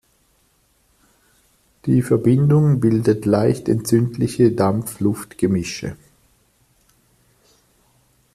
Die 1.85 2.01
Verbindung 2.01 2.79
bildet 2.79 3.25
leicht 3.27 3.69
entzündliche 3.69 4.51
Dampf-Luft-Gemische. 4.51 5.95